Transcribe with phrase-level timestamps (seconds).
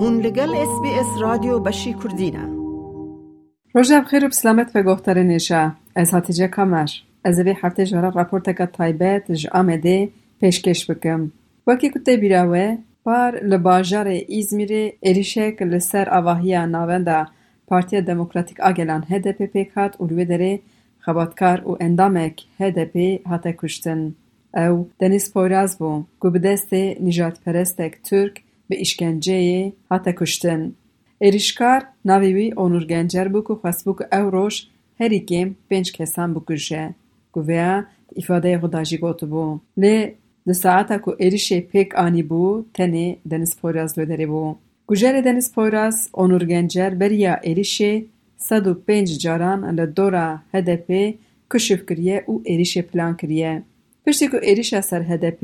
[0.00, 2.48] هون لگل اس بی اس رادیو بشی کردینه.
[3.74, 6.88] روژه بخیر و بسلامت و گفتار نیشه از حتیجه کامر.
[7.24, 10.08] از وی هفته جارا راپورت که تایبت ج آمده
[10.40, 11.32] پیشکش بکم.
[11.66, 17.26] وکی کتی بیراوه پار لباجار ایزمیر ایریشک لسر آواهی ناونده
[17.66, 20.60] پارتی دموکراتیک آگلان هدپ پیکات و روی داره
[20.98, 24.14] خباتکار و اندامک هدپ هاته کشتن.
[24.54, 26.04] او دنیس پویراز بو.
[26.22, 30.76] که به دست نجات پرستک ترک به işkenceyê hate kuştin.
[31.20, 34.54] Êrişkar navê wî Onur Gencer bû ku xwest bû ku ew roj
[34.98, 36.84] herî kêm pênc kesan bikuje.
[37.32, 37.74] Ku vêya
[38.08, 39.46] di îfadeyê xwe de jî gotibû.
[39.82, 39.96] Lê
[40.46, 44.56] di saeta ku êrişê pêk anîbû tenê Deniz Poyraz li derê bû.
[44.88, 48.04] Kujerê Deniz Poyraz Onur Gencer beriya êrişê
[48.36, 50.90] sed û pênc caran li dora HDP
[51.50, 53.62] kuşif kiriye û êrişê plan kiriye.
[54.04, 55.42] Piştî ku êrişa ser HDP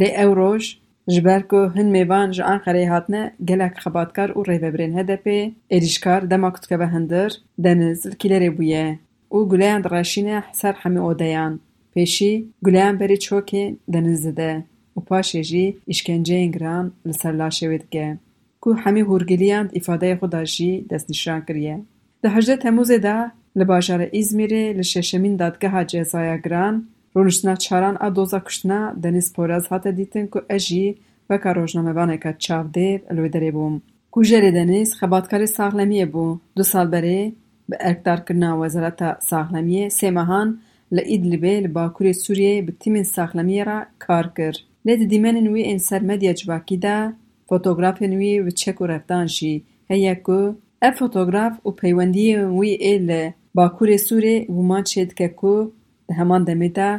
[0.00, 4.58] lê ew roj جبر کو هن میوان جو آن خری هاتنه گلک خباتکار او ری
[4.58, 7.30] ببرین هدپی ایریشکار دمکت که بهندر
[7.64, 11.60] دنز الکیلری بویه او گلیان درشینه حسر همی او دیان
[11.94, 14.64] پیشی گلیان بری چوکی دنز ده
[14.94, 18.18] او پاشی جی اشکنجه انگران لسر لاشوید گه
[18.60, 21.82] کو همی هورگلیان افاده خدا جی دست نشان کریه
[22.22, 28.44] ده هجده تموز ده لباجار ازمیره لششمین دادگه ها جزایا گران Rûniştina çaran a doza
[28.44, 33.74] kuştina Deniz Poyraz hate dîtin ku ez jî weka rojnamevaneka çavdêr li wê derê bûm.
[34.12, 36.38] Kujerê Deniz xebatkarê saxlemiyê bû.
[36.56, 37.32] Du sal berê
[37.70, 40.60] bi erkdarkirina Wezareta Saxlemiyê sê mehan
[40.92, 44.54] li Îdlibê li Bakurê Sûriyeyê bi tîmên saxlemiyê re kar kir.
[44.86, 47.12] Lê di dîmenên wî ên ser medya civakî de
[47.48, 50.40] fotografên wî bi çek û revdan jî heye ku
[50.82, 55.74] ev fotograf û peywendiyên wî ê li Bakurê Sûrê wiman çê dike ku
[56.08, 56.90] Di heman demê de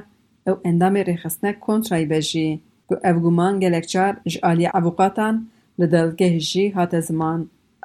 [0.50, 2.50] ew endamê rêxistnek kontrayî bejî
[2.88, 5.36] ku ev guman gelek car ji aliyê evokatan
[5.80, 7.40] li delgehê jî hate ziman.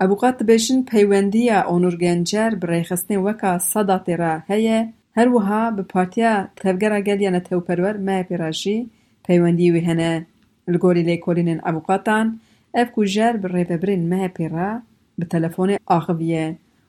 [0.05, 4.79] Evokat dibêjin peywendiya Onur Gencer bi rêxistinê weka Sadatê re heye
[5.17, 8.77] her wiha bi Partiya Tevgera Geliya Netewperwer MHP re jî
[9.25, 10.27] peywendiyê wê hene.
[10.73, 12.27] Li gorî lêkolînên evokatan
[12.75, 14.71] ev kujer bi rêvebirên MHP re
[15.19, 16.47] bi telefonê axiviye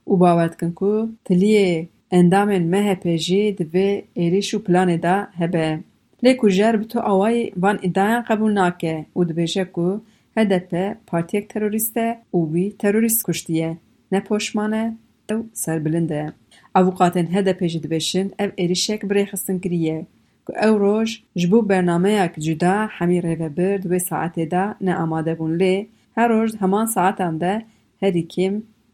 [0.07, 0.91] û bawer dikin ku
[1.25, 3.51] tiliyê اندامن مه پیجی
[4.53, 5.79] و پلانه دا هبه.
[6.23, 9.99] لیکو جرب تو آوای وان ادایان قبول ناکه و دبیشه که
[10.37, 13.77] هدف پارتیک تروریسته و بی تروریست کشتیه.
[14.11, 14.95] نه پشمانه
[15.27, 16.33] دو سر بلنده.
[16.75, 18.29] اوقاتن هده پیجی دبیشن
[19.05, 20.05] بری خستن کریه.
[20.47, 20.77] که او
[21.35, 23.99] جبو برنامه یک جدا و ریوه بر دوی
[24.45, 25.87] دا نه آماده بون لی
[26.17, 27.61] هر روش همان ساعتان ده
[28.01, 28.23] هدی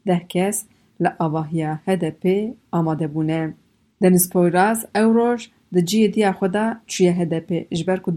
[0.05, 0.65] ده کس
[0.99, 3.53] لا ابو هيا آماده بي اما دبونه
[4.01, 8.11] اوروش، فوراز اوروج دي جي دي خودا چيه هدي بي اجبر كو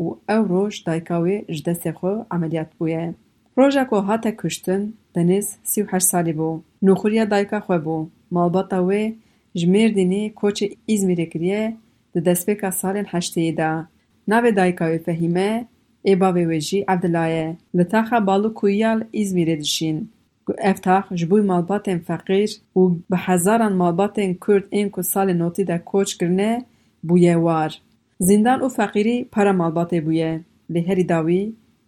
[0.00, 3.14] او اوروش دایکاوی كاوي جدا سكو عمليه بويه
[3.58, 8.06] روزا كو هاتا كشتن دنيس سيوهر ساليبو نوخريا داي كا خو بو.
[8.30, 9.14] مالبتاوي
[9.56, 11.76] جمر ديني كوچي ازم ركريا
[12.14, 13.86] د دسبكا سالن 87 دا
[14.28, 15.66] نو داي كا فهمه
[16.04, 17.56] ê bavê wê jî Ebdila ye.
[17.76, 19.98] Li taxa Balıkûyî li Îzmîrê dişîn.
[20.46, 22.80] Ku ev tax ji bo malbatên feqîr û
[23.10, 26.64] bi hezaran malbatên Kurd ên ku salê notî de koç kirine
[27.08, 27.72] bûye war.
[28.20, 30.32] Zindan û feqîrî pera malbatê bûye.
[30.72, 31.42] Lê herî dawî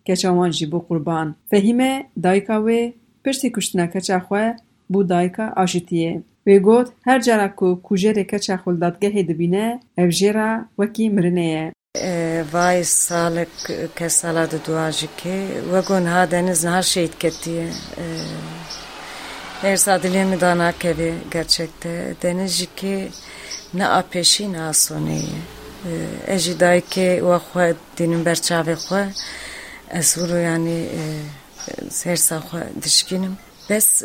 [0.06, 1.34] keça wan jî bû qurban.
[1.50, 1.92] Fehîme
[2.22, 2.92] dayika wê
[3.24, 4.56] piştî kuştina keça xwe
[4.92, 6.22] bû dayika aşîtiyê.
[6.46, 10.50] Wê got her cara ku kujerê keça xwe li dadgehê dibîne ev jê re
[10.80, 11.72] wekî mirinê ye.
[12.52, 13.48] Vay salek
[13.96, 15.36] ke sala di duajî kê
[15.72, 17.68] wegon ha deniz niha şehit ketiye.
[19.62, 23.08] Her dilê min da nakeve gerçekte deniz jî kê
[23.74, 25.40] ne a pêşî ne a sonê ye.
[26.26, 29.02] Ez jî dayikê we xwe dînim ber çavê xwe
[29.90, 30.88] ez hûro yanî
[32.04, 33.36] hersa xwe dişkînim.
[33.70, 34.02] Bes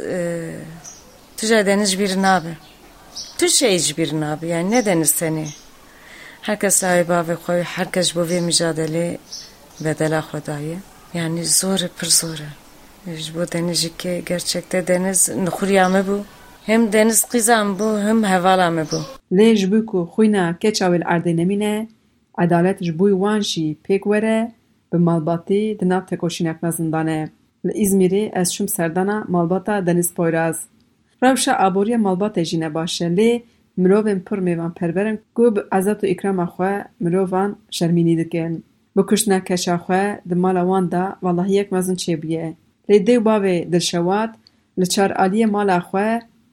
[1.37, 2.53] tu ji deniz ji bîr nabe.
[3.37, 5.11] Tu şey ji bîr nabe yani ne deniz
[6.47, 6.53] senê.
[6.53, 9.17] Herkes sahip bavê xwe herkes bo vê mücadelê
[9.79, 10.77] bedela xwe daye.
[11.13, 13.17] Yani zor pir zor e.
[13.17, 13.45] Ji bo
[14.25, 16.21] gerçekte deniz nixuriya me bû.
[16.65, 19.01] Hem deniz qîza me hem hevala me bû.
[19.31, 21.87] Lê ji bo ku xwîna keça wê li erdê nemîne,
[22.43, 24.51] edalet ji bo wan jî pêk were
[24.93, 26.03] bi malbatî di nav
[27.07, 27.29] e.
[27.65, 30.57] Li Îzmîrê ez çûm serdana malbata Deniz Poyraz.
[31.23, 33.01] Rewşa aboriya malbatê jî ne baş
[33.83, 35.59] مروان پر مې وان پر برن ګوب
[36.13, 36.73] اکرام اخوې
[37.07, 38.53] مروان شرمینی د کین
[38.97, 42.47] وکشنه کچا خو د مالاواندا والله یک وزن چبیه
[42.91, 44.31] له دیو بابه د شوات
[44.83, 46.09] له چار عالیه مالا خوې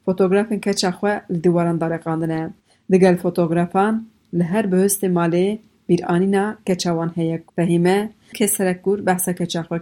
[0.08, 2.50] فوتوګراف کچا خو له دیوارن طریقه ننم
[2.94, 4.02] د ګال فوتوګرافان
[4.40, 5.46] له هر به استعماله
[5.92, 7.96] بیر انینا کچا وان هيک پههمه
[8.38, 9.80] کثرک کسرکور بحث کچا خو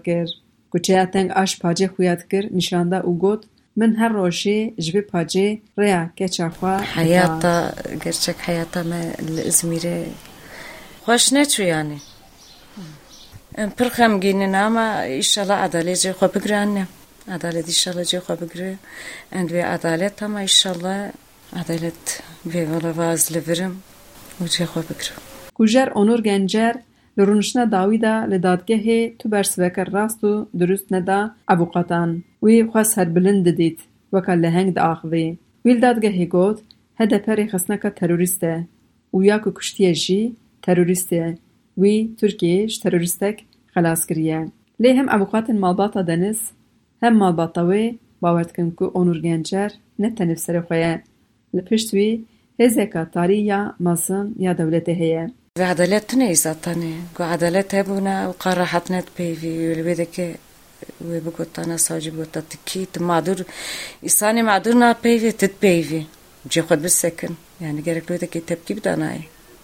[0.72, 3.40] ګوچې ته آش پاجې خو یادګر نشانه او ګد
[3.76, 7.72] من هر روشی جبه پاجه ریا کچاخوا حياتا
[8.04, 10.06] gerçek حياتا ما الإزميري
[11.06, 11.98] خوش نتو يعني
[13.76, 16.86] پر خمگینن اما ایشالا عدالت جای خواه بگره انه
[17.28, 18.78] عدالت ایشالا جای خواه بگره
[19.32, 21.10] اند به عدالت اما ایشالا
[21.52, 23.82] عدالت به والا واز لورم
[24.40, 25.12] و جای خواه بگره
[25.54, 26.74] کوژر اونور گنجر
[27.16, 33.80] لرونشنا داویدا لدادگه تو برسوکر راست و درست ندا ابوقاتان وی خواست هر بلند دید
[34.12, 36.62] وکا لهنگ دا آخوی ویل دادگه گوت
[36.96, 38.64] هده پری خسنکا تروریسته
[39.14, 41.38] و یا که کشتیه جی تروریسته
[41.78, 44.48] وی ترکیش تروریستک خلاص کریه
[44.80, 46.52] لی هم ابوقاتن مالباتا دنس
[47.02, 51.02] هم مالباتا وی باور دکن که اونور گنجر نه تنف سر خویه
[51.54, 52.24] لپشت وی
[52.60, 55.30] هزکا تاری یا ماسن یا دولته هیه
[58.27, 60.35] و قراحت نت پیوی ولی بده که
[61.01, 63.45] و بگوتانا ساجی بگوتا تکی معدور
[64.01, 66.05] ایسانی معدور نا پیوی تت پیوی
[66.49, 69.19] جی خود بسکن yani gerekli de ki tepki bir danay.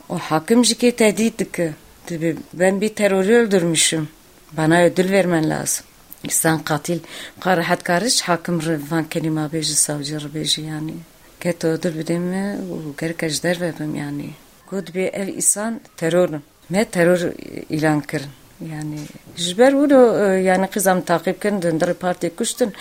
[0.09, 1.71] O hakim ki tehdit ki
[2.05, 4.09] tabi ben bir terörü öldürmüşüm.
[4.51, 5.85] Bana ödül vermen lazım.
[6.23, 6.99] İnsan katil
[7.39, 10.93] karahat karış hakim rıvan kelime beji savcı beji yani.
[11.39, 12.57] Ket ödül bidim mi
[13.01, 14.29] gerek ejder vebim yani.
[14.70, 16.42] Gudbi el insan terörün.
[16.68, 17.32] Me terör
[17.70, 18.30] ilan kırın.
[18.70, 18.98] Yani
[19.36, 22.72] jiber ulo e, yani kızam takip kırın döndürü parti kuştun.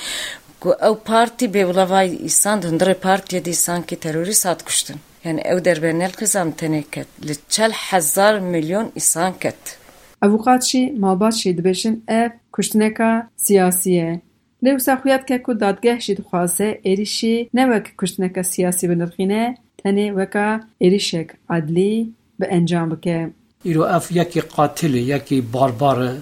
[0.60, 4.96] Ku ev parti bevlavay insan döndürü partiye de insan ki terörist at kuştun.
[5.24, 7.08] Yani ev derbenel kızam teneket.
[7.28, 9.78] Li çel hazar milyon insan ket.
[10.22, 14.22] Avukat şi malbat şi dibeşin ev kuştuneka siyasiye.
[14.66, 20.60] Lewsa xuyat ke ku dadgeh şi dixwaze erişi ne wek kuştuneka siyasi binirxîne تنه وکا
[20.82, 23.30] اریشک عدلی به انجام بکه.
[23.64, 26.18] ایرو اف یکی قاتل یکی باربار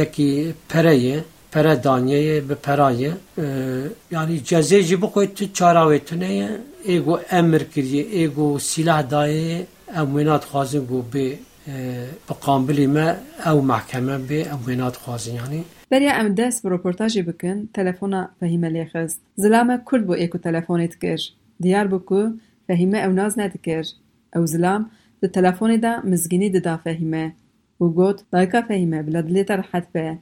[0.00, 3.12] یکی پره پره دانیه به پره
[4.10, 10.84] یعنی جزه جی بکوی تو چاراوی تنه ایگو امر کریه ایگو سلاح دای امینات خوازن
[10.84, 11.38] گو به
[12.28, 13.12] بقامبلی ما
[13.46, 15.64] او محکمه به امینات خوازن یعنی.
[15.90, 21.20] بریا ام دست برو پورتاجی بکن تلفونا فهیمه لیخز زلامه کل بو ایکو تلفونیت کر
[21.60, 22.30] دیار بکو
[22.66, 23.84] فهیمه او ناز ندکر
[24.36, 27.32] او زلام ده تلفونی ده مزگینی ده ده فهیمه
[27.80, 30.18] و گوت لایکا فهیمه بلا دلیتا چبو، به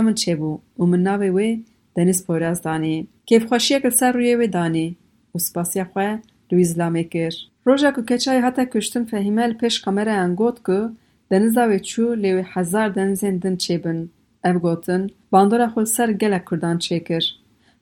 [0.00, 1.64] من چه بو و من ناوی وی
[1.94, 4.96] دنیس پوراز دانی کیف خوشی اکل سر رویه وی دانی
[5.34, 6.18] و سپاسی خواه
[6.52, 7.32] روی زلامه کر
[7.64, 10.88] روژا که کچای حتا کشتن فهیمه لپش کامره انگوت که
[11.30, 14.08] دنیزا وی چو لیوی حزار دنیزین دن چه بن.
[14.44, 17.22] او گوتن باندورا خود سر گل کردان چه کر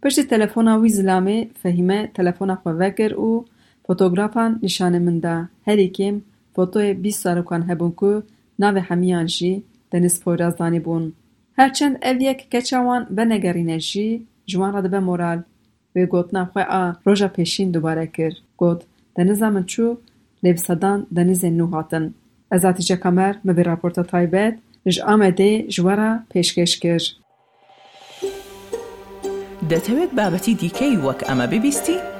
[0.03, 3.45] پشتی تلفونا وی زلامه فهیمه تلفونا خواه وکر او
[3.91, 6.21] فوتوگرافان نشانه منده هر یکم
[6.55, 8.23] فوتو بیس سارو کن هبون که
[8.59, 9.63] ناوه همیان جی
[10.85, 11.13] بون.
[11.59, 13.79] هرچند او یک کچاوان به
[14.47, 15.01] جوان رده به
[15.97, 16.93] و گوتنا خواه آ
[17.29, 18.33] پیشین دوباره کر.
[18.57, 18.83] گوت
[19.17, 19.97] دنیزا من چو
[20.43, 22.15] لیفسادان دنیز نو هاتن.
[22.51, 27.03] از آتیجا کامر مبی راپورتا تایبید نج آمده جوارا پیشکش کر.
[29.71, 32.20] دتوید بابتی دیکی وک اما ببیستی؟